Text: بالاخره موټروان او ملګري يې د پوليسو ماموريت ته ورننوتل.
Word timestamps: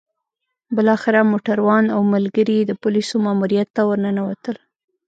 بالاخره 0.75 1.19
موټروان 1.31 1.85
او 1.95 2.01
ملګري 2.13 2.55
يې 2.59 2.63
د 2.67 2.71
پوليسو 2.81 3.13
ماموريت 3.25 3.69
ته 3.75 3.81
ورننوتل. 3.89 4.55